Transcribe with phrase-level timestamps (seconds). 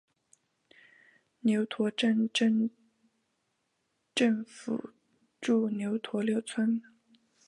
[1.41, 2.71] 牛驼镇镇
[4.15, 4.93] 政府
[5.39, 6.81] 驻牛驼六村。